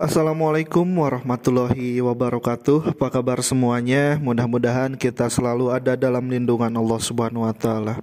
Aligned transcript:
Assalamualaikum 0.00 0.88
warahmatullahi 0.88 2.00
wabarakatuh. 2.00 2.96
Apa 2.96 3.12
kabar 3.12 3.44
semuanya? 3.44 4.16
Mudah-mudahan 4.24 4.96
kita 4.96 5.28
selalu 5.28 5.68
ada 5.68 6.00
dalam 6.00 6.32
lindungan 6.32 6.72
Allah 6.72 6.96
Subhanahu 6.96 7.44
wa 7.44 7.52
taala. 7.52 8.00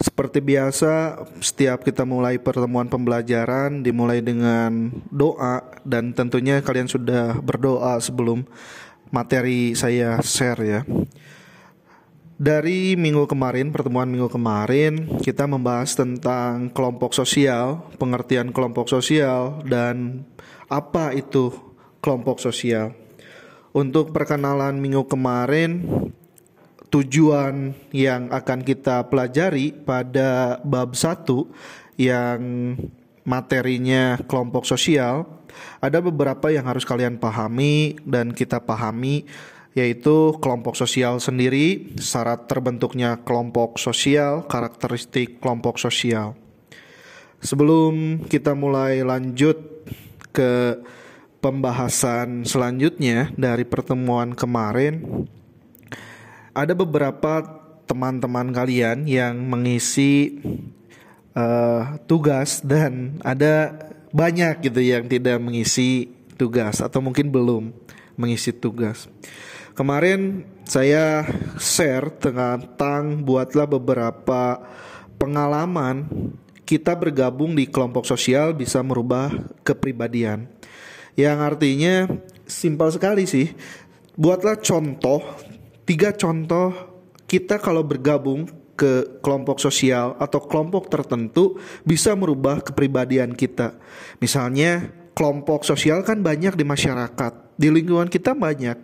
Seperti 0.00 0.40
biasa, 0.40 1.20
setiap 1.44 1.84
kita 1.84 2.08
mulai 2.08 2.40
pertemuan 2.40 2.88
pembelajaran 2.88 3.84
dimulai 3.84 4.24
dengan 4.24 4.88
doa 5.12 5.68
dan 5.84 6.16
tentunya 6.16 6.64
kalian 6.64 6.88
sudah 6.88 7.36
berdoa 7.44 8.00
sebelum 8.00 8.48
materi 9.12 9.76
saya 9.76 10.24
share 10.24 10.64
ya. 10.64 10.80
Dari 12.40 12.96
minggu 12.96 13.28
kemarin, 13.28 13.68
pertemuan 13.68 14.08
minggu 14.08 14.32
kemarin, 14.32 15.20
kita 15.20 15.44
membahas 15.44 15.92
tentang 15.92 16.72
kelompok 16.72 17.12
sosial, 17.12 17.84
pengertian 17.98 18.54
kelompok 18.54 18.86
sosial, 18.86 19.58
dan 19.66 20.24
apa 20.68 21.16
itu 21.16 21.52
kelompok 22.04 22.38
sosial. 22.40 22.92
Untuk 23.72 24.12
perkenalan 24.16 24.80
minggu 24.80 25.04
kemarin, 25.08 25.84
tujuan 26.88 27.76
yang 27.92 28.32
akan 28.32 28.64
kita 28.64 29.08
pelajari 29.12 29.76
pada 29.76 30.60
bab 30.64 30.96
1 30.96 32.00
yang 32.00 32.40
materinya 33.28 34.16
kelompok 34.24 34.64
sosial, 34.64 35.28
ada 35.84 36.00
beberapa 36.00 36.48
yang 36.48 36.64
harus 36.64 36.88
kalian 36.88 37.20
pahami 37.20 38.00
dan 38.08 38.32
kita 38.32 38.62
pahami 38.62 39.28
yaitu 39.76 40.34
kelompok 40.42 40.74
sosial 40.74 41.22
sendiri, 41.22 41.94
syarat 42.02 42.50
terbentuknya 42.50 43.20
kelompok 43.22 43.78
sosial, 43.78 44.42
karakteristik 44.48 45.38
kelompok 45.38 45.78
sosial. 45.78 46.34
Sebelum 47.38 48.26
kita 48.26 48.58
mulai 48.58 49.06
lanjut 49.06 49.86
ke 50.32 50.82
pembahasan 51.38 52.42
selanjutnya 52.42 53.30
dari 53.38 53.62
pertemuan 53.62 54.34
kemarin 54.34 55.26
ada 56.52 56.74
beberapa 56.74 57.46
teman-teman 57.86 58.50
kalian 58.50 59.06
yang 59.06 59.38
mengisi 59.46 60.42
uh, 61.38 61.96
tugas 62.04 62.60
dan 62.60 63.22
ada 63.22 63.72
banyak 64.10 64.66
gitu 64.66 64.80
yang 64.82 65.06
tidak 65.06 65.38
mengisi 65.38 66.10
tugas 66.34 66.82
atau 66.82 66.98
mungkin 66.98 67.30
belum 67.30 67.70
mengisi 68.18 68.50
tugas. 68.50 69.06
Kemarin 69.78 70.42
saya 70.66 71.22
share 71.54 72.10
tentang 72.18 73.22
buatlah 73.22 73.70
beberapa 73.70 74.58
pengalaman 75.16 76.10
kita 76.68 76.92
bergabung 76.92 77.56
di 77.56 77.64
kelompok 77.64 78.04
sosial 78.04 78.52
bisa 78.52 78.84
merubah 78.84 79.32
kepribadian. 79.64 80.52
Yang 81.16 81.38
artinya 81.40 81.94
simpel 82.44 82.92
sekali 82.92 83.24
sih. 83.24 83.48
Buatlah 84.12 84.60
contoh, 84.60 85.24
tiga 85.88 86.12
contoh 86.12 86.76
kita 87.24 87.56
kalau 87.56 87.80
bergabung 87.80 88.44
ke 88.76 89.18
kelompok 89.24 89.64
sosial 89.64 90.12
atau 90.20 90.44
kelompok 90.44 90.92
tertentu 90.92 91.56
bisa 91.88 92.12
merubah 92.12 92.60
kepribadian 92.60 93.32
kita. 93.32 93.80
Misalnya 94.20 94.92
kelompok 95.16 95.64
sosial 95.64 96.04
kan 96.04 96.20
banyak 96.20 96.52
di 96.52 96.68
masyarakat, 96.68 97.47
di 97.58 97.68
lingkungan 97.68 98.06
kita 98.06 98.38
banyak. 98.38 98.78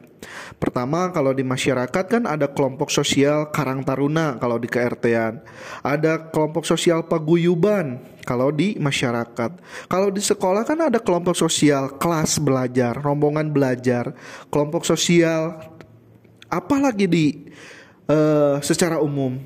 Pertama 0.56 1.12
kalau 1.12 1.36
di 1.36 1.44
masyarakat 1.44 2.04
kan 2.08 2.24
ada 2.24 2.48
kelompok 2.48 2.88
sosial 2.88 3.52
Karang 3.52 3.84
Taruna 3.84 4.40
kalau 4.40 4.56
di 4.56 4.66
KRT-an. 4.66 5.44
Ada 5.84 6.32
kelompok 6.32 6.64
sosial 6.64 7.04
paguyuban 7.06 8.00
kalau 8.24 8.50
di 8.50 8.74
masyarakat. 8.80 9.60
Kalau 9.86 10.08
di 10.10 10.24
sekolah 10.24 10.64
kan 10.64 10.90
ada 10.90 10.98
kelompok 10.98 11.36
sosial 11.36 12.00
kelas 12.00 12.40
belajar, 12.40 12.96
rombongan 12.98 13.52
belajar, 13.52 14.16
kelompok 14.48 14.88
sosial 14.88 15.60
apalagi 16.48 17.06
di 17.06 17.26
uh, 18.08 18.58
secara 18.64 18.98
umum. 18.98 19.36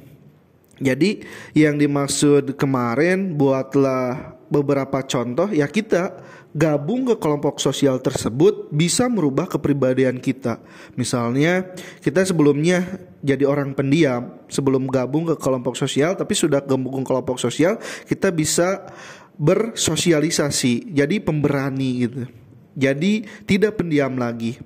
Jadi 0.78 1.26
yang 1.58 1.74
dimaksud 1.74 2.54
kemarin 2.54 3.34
buatlah 3.34 4.38
beberapa 4.48 5.02
contoh 5.04 5.50
ya 5.50 5.66
kita 5.66 6.22
gabung 6.56 7.04
ke 7.04 7.14
kelompok 7.20 7.60
sosial 7.60 8.00
tersebut 8.00 8.72
bisa 8.72 9.04
merubah 9.06 9.44
kepribadian 9.44 10.16
kita. 10.16 10.60
Misalnya, 10.96 11.76
kita 12.00 12.24
sebelumnya 12.24 13.04
jadi 13.20 13.44
orang 13.44 13.76
pendiam, 13.76 14.40
sebelum 14.48 14.88
gabung 14.88 15.28
ke 15.28 15.36
kelompok 15.36 15.76
sosial, 15.76 16.16
tapi 16.16 16.32
sudah 16.32 16.64
gabung 16.64 17.04
ke 17.04 17.04
kelompok 17.04 17.36
sosial, 17.36 17.76
kita 18.08 18.32
bisa 18.32 18.88
bersosialisasi, 19.38 20.90
jadi 20.90 21.20
pemberani 21.20 21.90
gitu. 22.08 22.22
Jadi 22.78 23.26
tidak 23.46 23.78
pendiam 23.82 24.14
lagi. 24.18 24.58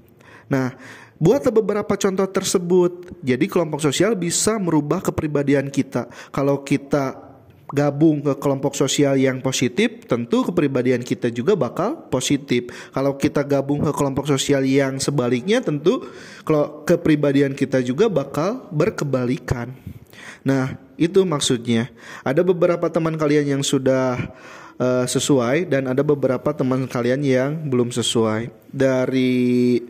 Nah, 0.48 0.76
buatlah 1.16 1.52
beberapa 1.52 1.96
contoh 1.96 2.28
tersebut. 2.28 3.20
Jadi 3.24 3.48
kelompok 3.48 3.80
sosial 3.80 4.12
bisa 4.16 4.60
merubah 4.60 5.00
kepribadian 5.00 5.72
kita. 5.72 6.12
Kalau 6.28 6.60
kita 6.60 7.31
gabung 7.72 8.20
ke 8.20 8.36
kelompok 8.36 8.76
sosial 8.76 9.16
yang 9.16 9.40
positif, 9.40 10.04
tentu 10.04 10.44
kepribadian 10.44 11.00
kita 11.00 11.32
juga 11.32 11.56
bakal 11.56 12.06
positif. 12.12 12.68
Kalau 12.92 13.16
kita 13.16 13.42
gabung 13.48 13.80
ke 13.80 13.92
kelompok 13.96 14.28
sosial 14.28 14.62
yang 14.68 15.00
sebaliknya, 15.00 15.64
tentu 15.64 16.04
kalau 16.44 16.84
kepribadian 16.84 17.56
kita 17.56 17.80
juga 17.80 18.12
bakal 18.12 18.68
berkebalikan. 18.70 19.72
Nah, 20.44 20.76
itu 21.00 21.24
maksudnya. 21.24 21.88
Ada 22.22 22.44
beberapa 22.44 22.92
teman 22.92 23.16
kalian 23.16 23.58
yang 23.58 23.62
sudah 23.64 24.20
uh, 24.76 25.08
sesuai 25.08 25.66
dan 25.66 25.88
ada 25.88 26.04
beberapa 26.04 26.52
teman 26.52 26.84
kalian 26.84 27.24
yang 27.24 27.50
belum 27.72 27.88
sesuai. 27.88 28.52
Dari 28.68 29.80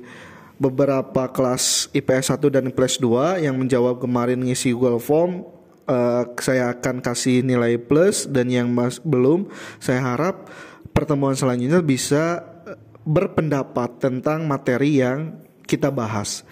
beberapa 0.63 1.27
kelas 1.27 1.91
IPS 1.91 2.39
1 2.39 2.55
dan 2.55 2.71
IPS 2.71 3.03
2 3.03 3.43
yang 3.43 3.59
menjawab 3.59 3.99
kemarin 3.99 4.39
ngisi 4.39 4.71
Google 4.71 5.03
Form 5.03 5.43
uh, 5.87 6.25
saya 6.39 6.75
akan 6.75 7.03
kasih 7.03 7.43
nilai 7.43 7.79
plus 7.79 8.27
dan 8.29 8.51
yang 8.51 8.71
mas 8.71 8.99
belum 9.03 9.49
saya 9.83 10.03
harap 10.03 10.51
pertemuan 10.93 11.35
selanjutnya 11.35 11.81
bisa 11.81 12.45
eh, 12.69 12.79
berpendapat 13.03 13.99
tentang 13.99 14.45
materi 14.45 15.01
yang 15.01 15.41
kita 15.65 15.89
bahas. 15.89 16.45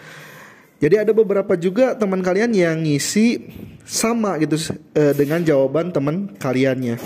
Jadi 0.80 0.96
ada 0.96 1.12
beberapa 1.12 1.60
juga 1.60 1.92
teman 1.92 2.24
kalian 2.24 2.56
yang 2.56 2.80
ngisi 2.80 3.52
sama 3.84 4.40
gitu 4.40 4.56
uh, 4.96 5.12
dengan 5.12 5.44
jawaban 5.44 5.92
teman 5.92 6.32
kaliannya. 6.40 6.96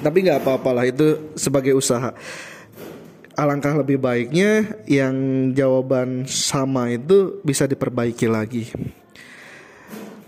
Tapi 0.00 0.16
nggak 0.24 0.40
apa-apalah 0.40 0.88
itu 0.88 1.36
sebagai 1.36 1.76
usaha. 1.76 2.16
Alangkah 3.36 3.76
lebih 3.76 4.00
baiknya 4.00 4.80
yang 4.88 5.12
jawaban 5.52 6.24
sama 6.24 6.88
itu 6.88 7.36
bisa 7.44 7.68
diperbaiki 7.68 8.24
lagi. 8.32 8.64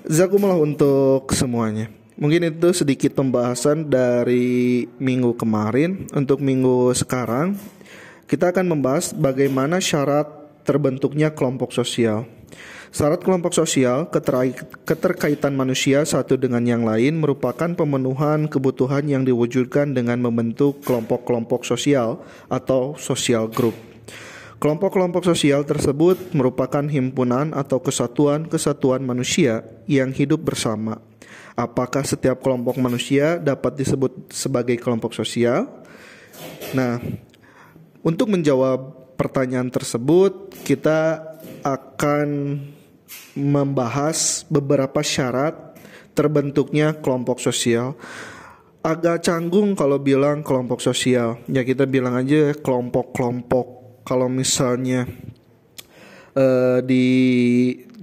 Zakumullah 0.08 0.56
untuk 0.56 1.28
semuanya. 1.36 1.92
Mungkin 2.16 2.48
itu 2.48 2.72
sedikit 2.72 3.12
pembahasan 3.12 3.92
dari 3.92 4.88
minggu 4.96 5.36
kemarin. 5.36 6.08
Untuk 6.16 6.40
minggu 6.40 6.96
sekarang, 6.96 7.60
kita 8.24 8.48
akan 8.48 8.72
membahas 8.72 9.12
bagaimana 9.12 9.84
syarat 9.84 10.24
terbentuknya 10.64 11.36
kelompok 11.36 11.76
sosial. 11.76 12.24
Syarat 12.88 13.20
kelompok 13.20 13.52
sosial, 13.52 14.08
keterkaitan 14.88 15.52
manusia 15.52 16.00
satu 16.08 16.40
dengan 16.40 16.64
yang 16.64 16.88
lain 16.88 17.20
merupakan 17.20 17.68
pemenuhan 17.76 18.48
kebutuhan 18.48 19.04
yang 19.04 19.28
diwujudkan 19.28 19.92
dengan 19.92 20.24
membentuk 20.24 20.80
kelompok-kelompok 20.88 21.68
sosial 21.68 22.24
atau 22.48 22.96
social 22.96 23.44
group. 23.52 23.87
Kelompok-kelompok 24.58 25.22
sosial 25.22 25.62
tersebut 25.62 26.34
merupakan 26.34 26.82
himpunan 26.82 27.54
atau 27.54 27.78
kesatuan-kesatuan 27.78 28.98
manusia 29.06 29.62
yang 29.86 30.10
hidup 30.10 30.42
bersama. 30.42 30.98
Apakah 31.54 32.02
setiap 32.02 32.42
kelompok 32.42 32.74
manusia 32.74 33.38
dapat 33.38 33.78
disebut 33.78 34.34
sebagai 34.34 34.74
kelompok 34.82 35.14
sosial? 35.14 35.70
Nah, 36.74 36.98
untuk 38.02 38.34
menjawab 38.34 39.14
pertanyaan 39.14 39.70
tersebut, 39.70 40.50
kita 40.66 41.22
akan 41.62 42.58
membahas 43.38 44.42
beberapa 44.50 45.06
syarat 45.06 45.54
terbentuknya 46.18 46.98
kelompok 46.98 47.38
sosial. 47.38 47.94
Agak 48.82 49.22
canggung 49.22 49.78
kalau 49.78 50.02
bilang 50.02 50.42
kelompok 50.42 50.82
sosial, 50.82 51.38
ya 51.46 51.62
kita 51.62 51.86
bilang 51.86 52.18
aja 52.18 52.58
kelompok-kelompok 52.58 53.77
kalau 54.08 54.32
misalnya 54.32 55.04
uh, 56.32 56.80
di 56.80 57.06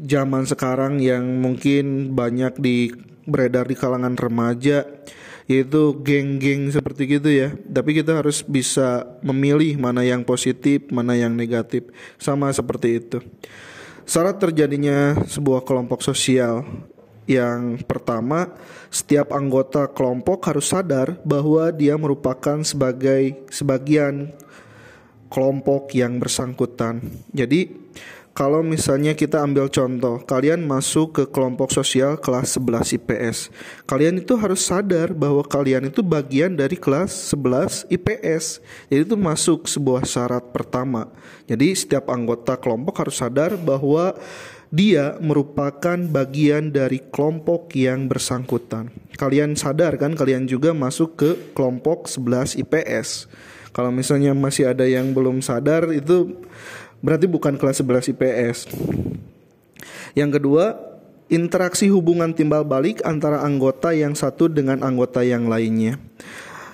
zaman 0.05 0.45
sekarang 0.45 1.01
yang 1.01 1.41
mungkin 1.41 2.13
banyak 2.13 2.61
di 2.61 2.93
beredar 3.25 3.65
di 3.65 3.73
kalangan 3.73 4.13
remaja 4.13 4.85
yaitu 5.45 5.97
geng-geng 6.01 6.69
seperti 6.73 7.17
gitu 7.17 7.29
ya. 7.29 7.53
Tapi 7.53 8.01
kita 8.01 8.21
harus 8.21 8.41
bisa 8.45 9.05
memilih 9.21 9.77
mana 9.77 10.01
yang 10.01 10.25
positif, 10.25 10.89
mana 10.89 11.13
yang 11.13 11.33
negatif. 11.33 11.89
Sama 12.17 12.49
seperti 12.49 13.01
itu. 13.01 13.21
Syarat 14.05 14.37
terjadinya 14.37 15.17
sebuah 15.25 15.65
kelompok 15.65 16.01
sosial 16.01 16.65
yang 17.25 17.81
pertama, 17.89 18.53
setiap 18.93 19.33
anggota 19.33 19.89
kelompok 19.89 20.45
harus 20.45 20.69
sadar 20.69 21.17
bahwa 21.25 21.73
dia 21.73 21.97
merupakan 21.97 22.61
sebagai 22.61 23.49
sebagian 23.49 24.29
kelompok 25.35 25.91
yang 25.91 26.15
bersangkutan. 26.15 27.03
Jadi 27.35 27.67
kalau 28.35 28.59
misalnya 28.59 29.15
kita 29.15 29.43
ambil 29.47 29.71
contoh, 29.71 30.19
kalian 30.27 30.67
masuk 30.67 31.15
ke 31.15 31.23
kelompok 31.31 31.71
sosial 31.71 32.19
kelas 32.19 32.59
11 32.59 32.99
IPS. 32.99 33.47
Kalian 33.87 34.19
itu 34.19 34.35
harus 34.35 34.59
sadar 34.59 35.15
bahwa 35.15 35.39
kalian 35.39 35.87
itu 35.87 36.03
bagian 36.03 36.51
dari 36.55 36.75
kelas 36.75 37.15
11 37.31 37.87
IPS. 37.87 38.59
Jadi 38.91 39.01
itu 39.07 39.15
masuk 39.15 39.71
sebuah 39.71 40.03
syarat 40.03 40.51
pertama. 40.51 41.07
Jadi 41.47 41.71
setiap 41.79 42.11
anggota 42.11 42.59
kelompok 42.59 43.07
harus 43.07 43.23
sadar 43.23 43.55
bahwa 43.55 44.15
dia 44.67 45.15
merupakan 45.23 45.95
bagian 45.95 46.75
dari 46.75 46.99
kelompok 47.07 47.71
yang 47.71 48.11
bersangkutan. 48.11 48.91
Kalian 49.15 49.55
sadar 49.55 49.95
kan 49.95 50.11
kalian 50.11 50.43
juga 50.43 50.75
masuk 50.75 51.15
ke 51.15 51.29
kelompok 51.55 52.11
11 52.11 52.59
IPS. 52.59 53.31
Kalau 53.75 53.92
misalnya 53.92 54.31
masih 54.31 54.72
ada 54.72 54.88
yang 54.88 55.12
belum 55.12 55.44
sadar 55.44 55.92
itu 55.92 56.39
berarti 57.04 57.27
bukan 57.27 57.60
kelas 57.60 57.83
11 57.83 58.16
IPS. 58.16 58.57
Yang 60.16 60.39
kedua, 60.39 60.80
interaksi 61.27 61.92
hubungan 61.92 62.31
timbal 62.31 62.63
balik 62.63 63.04
antara 63.04 63.44
anggota 63.44 63.92
yang 63.92 64.16
satu 64.16 64.48
dengan 64.48 64.80
anggota 64.80 65.27
yang 65.27 65.51
lainnya. 65.51 66.00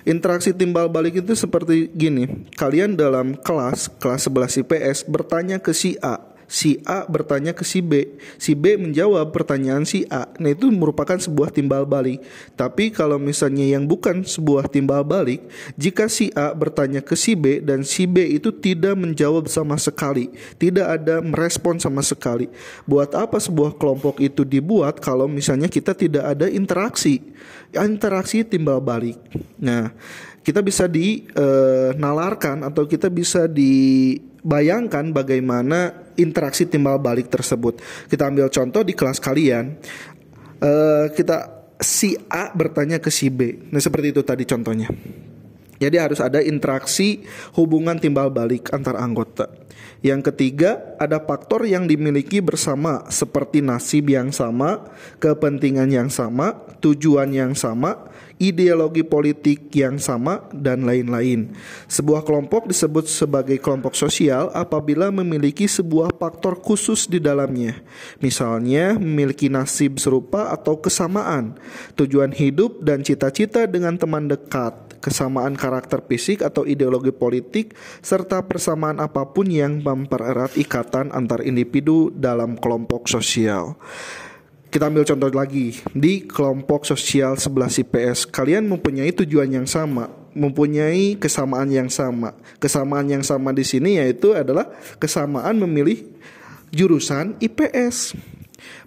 Interaksi 0.06 0.53
timbal 0.53 0.94
balik 0.94 1.25
itu 1.25 1.33
seperti 1.33 1.89
gini. 1.89 2.50
Kalian 2.53 2.94
dalam 2.94 3.33
kelas, 3.33 3.89
kelas 3.98 4.30
11 4.30 4.62
IPS 4.62 4.98
bertanya 5.09 5.57
ke 5.57 5.74
si 5.74 5.98
A, 6.06 6.21
si 6.51 6.83
A 6.83 7.07
bertanya 7.07 7.56
ke 7.56 7.63
si 7.63 7.80
B, 7.80 8.19
si 8.36 8.59
B 8.59 8.75
menjawab 8.75 9.31
pertanyaan 9.31 9.88
si 9.88 10.03
A. 10.12 10.27
Nah, 10.36 10.51
itu 10.51 10.68
merupakan 10.68 11.15
sebuah 11.15 11.56
timbal 11.56 11.88
balik. 11.88 12.19
Tapi 12.59 12.92
kalau 12.92 13.15
misalnya 13.15 13.63
yang 13.63 13.88
bukan 13.88 14.27
sebuah 14.27 14.68
timbal 14.68 15.07
balik, 15.07 15.39
jika 15.80 16.12
si 16.12 16.27
A 16.36 16.51
bertanya 16.51 17.00
ke 17.00 17.15
si 17.15 17.39
B 17.39 17.63
dan 17.63 17.88
si 17.88 18.03
B 18.03 18.36
itu 18.36 18.51
tidak 18.51 19.00
menjawab 19.00 19.48
sama 19.48 19.80
sekali, 19.80 20.27
tidak 20.59 21.00
ada 21.00 21.24
merespon 21.24 21.80
sama 21.80 22.03
sekali. 22.03 22.51
Buat 22.83 23.15
apa 23.15 23.39
sebuah 23.39 23.80
kelompok 23.80 24.19
itu 24.19 24.44
dibuat 24.44 25.00
kalau 25.00 25.31
misalnya 25.31 25.71
kita 25.71 25.95
tidak 25.95 26.36
ada 26.36 26.51
interaksi? 26.51 27.24
Interaksi 27.71 28.44
timbal 28.44 28.83
balik. 28.83 29.15
Nah, 29.56 29.95
kita 30.41 30.65
bisa 30.65 30.89
dinalarkan 30.89 32.65
atau 32.65 32.89
kita 32.89 33.13
bisa 33.13 33.45
dibayangkan 33.45 35.13
bagaimana 35.13 36.11
interaksi 36.17 36.65
timbal 36.65 36.97
balik 36.97 37.29
tersebut. 37.29 37.81
Kita 38.09 38.29
ambil 38.29 38.49
contoh 38.49 38.81
di 38.81 38.93
kelas 38.97 39.21
kalian, 39.21 39.77
uh, 40.61 41.05
kita 41.13 41.61
si 41.81 42.13
A 42.29 42.53
bertanya 42.53 43.01
ke 43.01 43.09
si 43.09 43.29
B. 43.29 43.69
Nah 43.69 43.81
seperti 43.81 44.13
itu 44.13 44.21
tadi 44.21 44.45
contohnya. 44.45 44.89
Jadi 45.81 45.97
harus 45.97 46.21
ada 46.21 46.38
interaksi 46.38 47.25
hubungan 47.57 47.97
timbal 47.97 48.29
balik 48.29 48.69
antar 48.69 49.01
anggota. 49.01 49.49
Yang 50.05 50.33
ketiga, 50.33 50.97
ada 51.01 51.17
faktor 51.21 51.65
yang 51.65 51.89
dimiliki 51.89 52.38
bersama 52.38 53.05
seperti 53.09 53.65
nasib 53.65 54.09
yang 54.09 54.29
sama, 54.29 54.93
kepentingan 55.17 55.89
yang 55.89 56.09
sama, 56.09 56.53
tujuan 56.81 57.33
yang 57.33 57.57
sama, 57.57 58.09
ideologi 58.41 59.05
politik 59.05 59.69
yang 59.69 60.01
sama, 60.01 60.49
dan 60.49 60.81
lain-lain. 60.89 61.53
Sebuah 61.85 62.25
kelompok 62.25 62.65
disebut 62.65 63.05
sebagai 63.05 63.61
kelompok 63.61 63.93
sosial 63.93 64.49
apabila 64.57 65.13
memiliki 65.13 65.69
sebuah 65.69 66.17
faktor 66.17 66.57
khusus 66.57 67.05
di 67.05 67.21
dalamnya, 67.21 67.77
misalnya 68.17 68.97
memiliki 68.97 69.45
nasib 69.45 70.01
serupa 70.01 70.49
atau 70.49 70.81
kesamaan, 70.81 71.61
tujuan 71.93 72.33
hidup 72.33 72.81
dan 72.81 73.05
cita-cita 73.05 73.69
dengan 73.69 74.01
teman 74.01 74.25
dekat, 74.25 74.97
kesamaan 74.97 75.53
karakter 75.53 76.01
fisik 76.09 76.41
atau 76.41 76.65
ideologi 76.65 77.13
politik, 77.13 77.77
serta 78.01 78.41
persamaan 78.41 78.97
apa 78.97 79.29
pun 79.29 79.49
yang 79.49 79.85
mempererat 79.85 80.57
ikatan 80.57 81.13
antar 81.13 81.45
individu 81.45 82.09
dalam 82.09 82.57
kelompok 82.57 83.05
sosial. 83.05 83.77
Kita 84.71 84.88
ambil 84.88 85.03
contoh 85.03 85.27
lagi 85.35 85.83
di 85.91 86.23
kelompok 86.23 86.88
sosial 86.88 87.35
11 87.35 87.83
IPS. 87.83 88.23
Kalian 88.31 88.71
mempunyai 88.71 89.12
tujuan 89.12 89.51
yang 89.51 89.68
sama, 89.68 90.07
mempunyai 90.31 91.19
kesamaan 91.19 91.68
yang 91.68 91.91
sama. 91.91 92.31
Kesamaan 92.56 93.12
yang 93.12 93.19
sama 93.19 93.51
di 93.51 93.68
sini 93.68 94.00
yaitu 94.00 94.31
adalah 94.31 94.71
kesamaan 94.95 95.59
memilih 95.59 96.07
jurusan 96.71 97.35
IPS. 97.44 98.15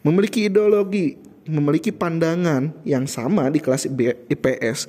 Memiliki 0.01 0.49
ideologi, 0.49 1.21
memiliki 1.45 1.93
pandangan 1.93 2.73
yang 2.89 3.05
sama 3.05 3.53
di 3.53 3.61
kelas 3.61 3.85
IPS. 4.33 4.89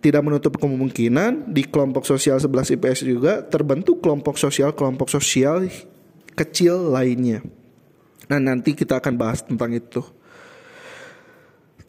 Tidak 0.00 0.24
menutup 0.24 0.56
kemungkinan 0.56 1.52
di 1.52 1.68
kelompok 1.68 2.08
sosial 2.08 2.40
11 2.40 2.80
IPS 2.80 3.04
juga 3.04 3.44
terbentuk 3.44 4.00
kelompok 4.00 4.40
sosial-kelompok 4.40 5.12
sosial 5.12 5.68
kecil 6.32 6.88
lainnya. 6.88 7.44
Nah, 8.32 8.40
nanti 8.40 8.72
kita 8.72 9.04
akan 9.04 9.20
bahas 9.20 9.44
tentang 9.44 9.76
itu. 9.76 10.00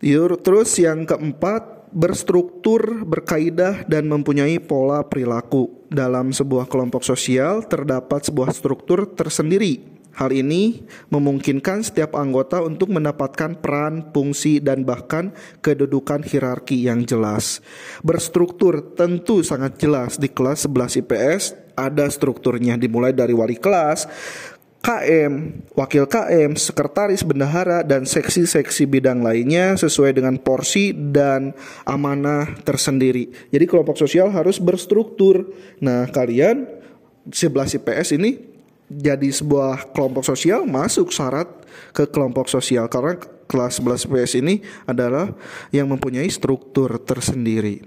Terus 0.01 0.81
yang 0.81 1.05
keempat, 1.05 1.93
berstruktur, 1.93 3.05
berkaidah 3.05 3.85
dan 3.85 4.09
mempunyai 4.09 4.57
pola 4.57 5.05
perilaku. 5.05 5.85
Dalam 5.91 6.31
sebuah 6.31 6.65
kelompok 6.71 7.03
sosial 7.05 7.67
terdapat 7.67 8.25
sebuah 8.25 8.49
struktur 8.55 9.11
tersendiri. 9.13 10.01
Hal 10.11 10.35
ini 10.35 10.83
memungkinkan 11.07 11.87
setiap 11.87 12.19
anggota 12.19 12.59
untuk 12.59 12.91
mendapatkan 12.91 13.55
peran, 13.63 14.11
fungsi, 14.11 14.59
dan 14.59 14.83
bahkan 14.83 15.31
kedudukan 15.63 16.27
hierarki 16.27 16.83
yang 16.83 17.07
jelas. 17.07 17.63
Berstruktur 18.03 18.91
tentu 18.95 19.39
sangat 19.39 19.79
jelas 19.79 20.19
di 20.19 20.27
kelas 20.27 20.67
11 20.67 20.99
IPS 21.07 21.43
ada 21.75 22.05
strukturnya 22.11 22.75
dimulai 22.75 23.15
dari 23.15 23.31
wali 23.31 23.55
kelas, 23.55 24.05
KM, 24.81 25.61
wakil 25.77 26.09
KM, 26.09 26.57
sekretaris 26.57 27.21
bendahara, 27.21 27.85
dan 27.85 28.01
seksi-seksi 28.01 28.89
bidang 28.89 29.21
lainnya 29.21 29.77
sesuai 29.77 30.17
dengan 30.17 30.41
porsi 30.41 30.89
dan 30.89 31.53
amanah 31.85 32.49
tersendiri. 32.65 33.29
Jadi 33.53 33.69
kelompok 33.69 34.01
sosial 34.01 34.33
harus 34.33 34.57
berstruktur. 34.57 35.53
Nah 35.85 36.09
kalian 36.09 36.65
11 37.29 37.77
IPS 37.77 38.17
ini 38.17 38.41
jadi 38.89 39.29
sebuah 39.29 39.93
kelompok 39.93 40.25
sosial 40.25 40.65
masuk 40.65 41.13
syarat 41.13 41.47
ke 41.93 42.09
kelompok 42.09 42.49
sosial 42.49 42.89
karena 42.89 43.21
kelas 43.45 43.77
11 43.77 44.09
IPS 44.09 44.33
ini 44.41 44.65
adalah 44.89 45.29
yang 45.69 45.85
mempunyai 45.93 46.27
struktur 46.33 46.97
tersendiri. 47.05 47.85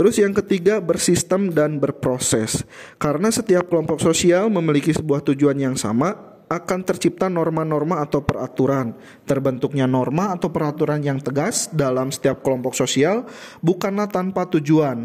Terus 0.00 0.16
yang 0.16 0.32
ketiga 0.32 0.80
bersistem 0.80 1.52
dan 1.52 1.76
berproses. 1.76 2.64
Karena 2.96 3.28
setiap 3.28 3.68
kelompok 3.68 4.00
sosial 4.00 4.48
memiliki 4.48 4.96
sebuah 4.96 5.20
tujuan 5.28 5.60
yang 5.60 5.76
sama, 5.76 6.40
akan 6.48 6.80
tercipta 6.88 7.28
norma-norma 7.28 8.00
atau 8.00 8.24
peraturan. 8.24 8.96
Terbentuknya 9.28 9.84
norma 9.84 10.32
atau 10.32 10.48
peraturan 10.48 11.04
yang 11.04 11.20
tegas 11.20 11.68
dalam 11.68 12.08
setiap 12.08 12.40
kelompok 12.40 12.72
sosial 12.72 13.28
bukanlah 13.60 14.08
tanpa 14.08 14.48
tujuan. 14.48 15.04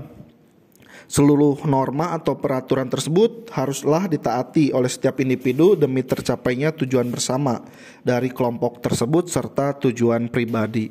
Seluruh 1.11 1.67
norma 1.67 2.15
atau 2.15 2.39
peraturan 2.39 2.87
tersebut 2.87 3.51
haruslah 3.51 4.07
ditaati 4.07 4.71
oleh 4.71 4.87
setiap 4.87 5.19
individu 5.19 5.75
demi 5.75 6.07
tercapainya 6.07 6.71
tujuan 6.71 7.11
bersama 7.11 7.67
dari 7.99 8.31
kelompok 8.31 8.79
tersebut 8.79 9.27
serta 9.27 9.75
tujuan 9.75 10.31
pribadi. 10.31 10.87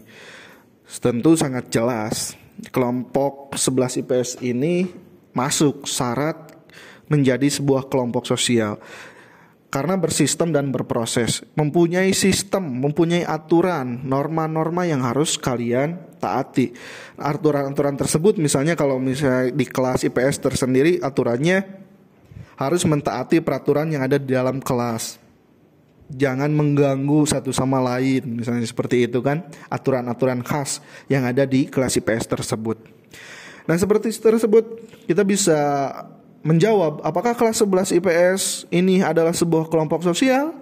Tentu 1.01 1.41
sangat 1.41 1.73
jelas 1.73 2.44
kelompok 2.71 3.55
11 3.57 4.05
IPS 4.05 4.31
ini 4.45 4.87
masuk 5.35 5.85
syarat 5.85 6.55
menjadi 7.11 7.51
sebuah 7.51 7.91
kelompok 7.91 8.25
sosial 8.25 8.81
karena 9.75 9.99
bersistem 9.99 10.55
dan 10.55 10.71
berproses, 10.71 11.43
mempunyai 11.59 12.15
sistem, 12.15 12.79
mempunyai 12.79 13.27
aturan, 13.27 14.07
norma-norma 14.07 14.87
yang 14.87 15.03
harus 15.03 15.35
kalian 15.35 15.99
taati. 16.23 16.71
Aturan-aturan 17.19 17.99
tersebut 17.99 18.39
misalnya 18.39 18.79
kalau 18.79 19.03
misalnya 19.03 19.51
di 19.51 19.67
kelas 19.67 20.07
IPS 20.07 20.47
tersendiri 20.47 21.03
aturannya 21.03 21.67
harus 22.55 22.87
mentaati 22.87 23.43
peraturan 23.43 23.91
yang 23.91 24.07
ada 24.07 24.15
di 24.15 24.31
dalam 24.31 24.63
kelas 24.63 25.24
jangan 26.13 26.53
mengganggu 26.53 27.25
satu 27.25 27.51
sama 27.51 27.81
lain 27.81 28.41
misalnya 28.41 28.65
seperti 28.65 29.09
itu 29.09 29.25
kan 29.25 29.49
aturan-aturan 29.73 30.45
khas 30.45 30.85
yang 31.09 31.25
ada 31.25 31.49
di 31.49 31.67
kelas 31.69 31.97
IPS 32.01 32.29
tersebut. 32.29 32.77
Nah 33.65 33.77
seperti 33.81 34.13
tersebut 34.13 34.65
kita 35.09 35.25
bisa 35.25 35.59
menjawab 36.45 37.01
apakah 37.01 37.33
kelas 37.33 37.65
11 37.65 37.97
IPS 38.05 38.43
ini 38.69 39.01
adalah 39.01 39.33
sebuah 39.33 39.73
kelompok 39.73 40.05
sosial? 40.05 40.53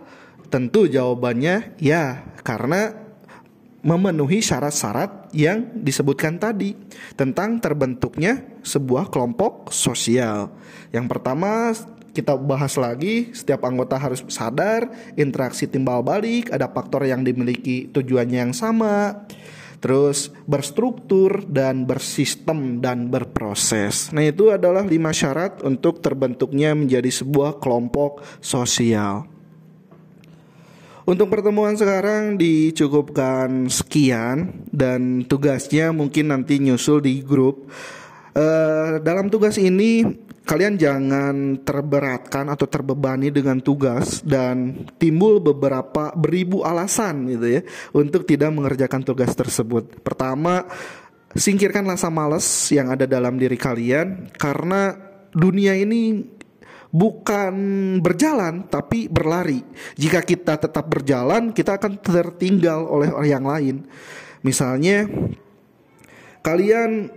Tentu 0.47 0.87
jawabannya 0.87 1.81
ya 1.83 2.23
karena 2.47 3.03
memenuhi 3.83 4.39
syarat-syarat 4.39 5.35
yang 5.35 5.75
disebutkan 5.75 6.39
tadi 6.39 6.79
tentang 7.19 7.59
terbentuknya 7.59 8.63
sebuah 8.63 9.11
kelompok 9.11 9.75
sosial. 9.75 10.55
Yang 10.95 11.07
pertama 11.11 11.75
kita 12.13 12.37
bahas 12.37 12.77
lagi, 12.77 13.33
setiap 13.33 13.65
anggota 13.65 13.97
harus 13.97 14.21
sadar, 14.29 14.93
interaksi 15.17 15.65
timbal 15.65 16.05
balik, 16.05 16.53
ada 16.53 16.69
faktor 16.69 17.09
yang 17.09 17.25
dimiliki 17.25 17.89
tujuannya 17.89 18.39
yang 18.49 18.55
sama. 18.55 19.25
terus 19.83 20.31
berstruktur 20.47 21.43
dan 21.43 21.83
bersistem 21.91 22.79
dan 22.79 23.11
berproses. 23.11 24.15
Nah, 24.15 24.23
itu 24.23 24.55
adalah 24.55 24.87
lima 24.87 25.11
syarat 25.11 25.59
untuk 25.67 25.99
terbentuknya 25.99 26.71
menjadi 26.71 27.11
sebuah 27.11 27.59
kelompok 27.59 28.23
sosial. 28.39 29.27
Untuk 31.03 31.35
pertemuan 31.35 31.75
sekarang 31.75 32.39
dicukupkan 32.39 33.67
sekian 33.67 34.63
dan 34.71 35.27
tugasnya 35.27 35.91
mungkin 35.91 36.31
nanti 36.31 36.63
nyusul 36.63 37.03
di 37.03 37.19
grup. 37.27 37.67
Uh, 38.39 39.03
dalam 39.03 39.27
tugas 39.29 39.59
ini 39.59 40.07
kalian 40.43 40.75
jangan 40.75 41.63
terberatkan 41.63 42.51
atau 42.51 42.67
terbebani 42.67 43.31
dengan 43.31 43.63
tugas 43.63 44.27
dan 44.27 44.87
timbul 44.99 45.39
beberapa 45.39 46.11
beribu 46.19 46.67
alasan 46.67 47.31
gitu 47.31 47.47
ya 47.47 47.63
untuk 47.95 48.27
tidak 48.27 48.51
mengerjakan 48.51 49.07
tugas 49.07 49.31
tersebut. 49.39 50.03
Pertama, 50.03 50.67
singkirkan 51.33 51.87
rasa 51.87 52.11
malas 52.11 52.45
yang 52.75 52.91
ada 52.91 53.07
dalam 53.07 53.39
diri 53.39 53.55
kalian 53.55 54.35
karena 54.35 54.99
dunia 55.31 55.79
ini 55.79 56.27
bukan 56.91 57.55
berjalan 58.03 58.67
tapi 58.67 59.07
berlari. 59.07 59.63
Jika 59.95 60.27
kita 60.27 60.59
tetap 60.59 60.91
berjalan, 60.91 61.55
kita 61.55 61.79
akan 61.79 62.03
tertinggal 62.03 62.83
oleh 62.91 63.15
orang 63.15 63.31
yang 63.31 63.47
lain. 63.47 63.77
Misalnya 64.43 65.07
kalian 66.43 67.15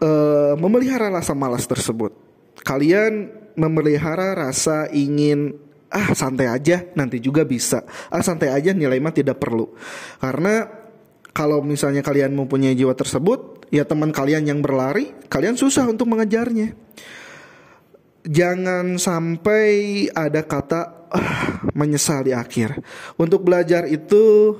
uh, 0.00 0.56
memelihara 0.56 1.12
rasa 1.12 1.36
malas 1.36 1.68
tersebut 1.68 2.21
kalian 2.60 3.32
memelihara 3.56 4.36
rasa 4.36 4.88
ingin 4.92 5.56
ah 5.92 6.16
santai 6.16 6.48
aja 6.48 6.88
nanti 6.96 7.20
juga 7.20 7.44
bisa. 7.44 7.84
Ah 8.08 8.24
santai 8.24 8.52
aja 8.52 8.72
nilai 8.72 9.00
mah 9.00 9.12
tidak 9.12 9.40
perlu. 9.40 9.72
Karena 10.20 10.68
kalau 11.32 11.64
misalnya 11.64 12.04
kalian 12.04 12.36
mempunyai 12.36 12.76
jiwa 12.76 12.92
tersebut 12.92 13.68
ya 13.72 13.88
teman 13.88 14.12
kalian 14.12 14.44
yang 14.44 14.60
berlari 14.60 15.12
kalian 15.28 15.56
susah 15.56 15.88
untuk 15.88 16.08
mengejarnya. 16.08 16.76
Jangan 18.22 19.02
sampai 19.02 20.06
ada 20.14 20.46
kata 20.46 21.10
ah, 21.10 21.58
menyesal 21.74 22.22
di 22.22 22.32
akhir. 22.32 22.78
Untuk 23.18 23.42
belajar 23.42 23.84
itu 23.90 24.54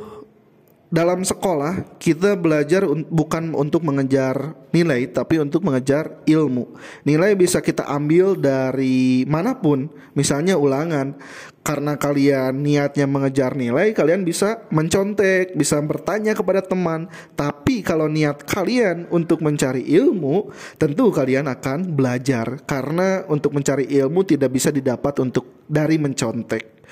dalam 0.92 1.24
sekolah 1.24 1.96
kita 1.96 2.36
belajar 2.36 2.84
un 2.84 3.08
bukan 3.08 3.56
untuk 3.56 3.80
mengejar 3.80 4.52
nilai 4.76 5.08
tapi 5.08 5.40
untuk 5.40 5.64
mengejar 5.64 6.20
ilmu. 6.28 6.68
Nilai 7.08 7.32
bisa 7.32 7.64
kita 7.64 7.88
ambil 7.88 8.36
dari 8.36 9.24
mana 9.24 9.56
pun, 9.56 9.88
misalnya 10.12 10.60
ulangan. 10.60 11.16
Karena 11.62 11.94
kalian 11.94 12.58
niatnya 12.58 13.06
mengejar 13.06 13.54
nilai, 13.54 13.94
kalian 13.94 14.26
bisa 14.26 14.66
mencontek, 14.74 15.54
bisa 15.54 15.78
bertanya 15.78 16.34
kepada 16.34 16.58
teman. 16.58 17.06
Tapi 17.38 17.86
kalau 17.86 18.10
niat 18.10 18.42
kalian 18.42 19.06
untuk 19.14 19.40
mencari 19.46 19.86
ilmu, 19.86 20.50
tentu 20.74 21.14
kalian 21.14 21.46
akan 21.46 21.94
belajar 21.94 22.66
karena 22.66 23.22
untuk 23.30 23.54
mencari 23.54 23.86
ilmu 23.86 24.26
tidak 24.26 24.50
bisa 24.50 24.74
didapat 24.74 25.14
untuk 25.22 25.64
dari 25.70 26.02
mencontek. 26.02 26.82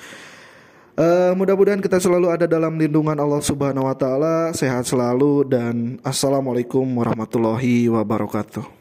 Uh, 0.91 1.31
mudah-mudahan 1.39 1.79
kita 1.79 2.03
selalu 2.03 2.35
ada 2.35 2.43
dalam 2.43 2.75
lindungan 2.75 3.15
Allah 3.15 3.39
Subhanahu 3.39 3.87
wa 3.87 3.95
taala, 3.95 4.51
sehat 4.51 4.83
selalu 4.83 5.47
dan 5.47 6.03
assalamualaikum 6.03 6.83
warahmatullahi 6.83 7.87
wabarakatuh. 7.87 8.80